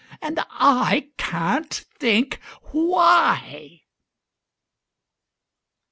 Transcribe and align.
And 0.19 0.43
I 0.49 1.11
can't 1.19 1.71
think 1.99 2.39
why! 2.71 3.83